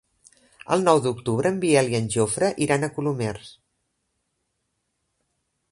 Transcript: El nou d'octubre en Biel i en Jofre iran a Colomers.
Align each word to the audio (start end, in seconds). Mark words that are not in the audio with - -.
El 0.75 0.85
nou 0.85 1.01
d'octubre 1.07 1.51
en 1.55 1.59
Biel 1.65 1.91
i 1.91 1.97
en 1.99 2.07
Jofre 2.15 2.49
iran 2.67 2.87
a 2.87 2.91
Colomers. 2.97 3.53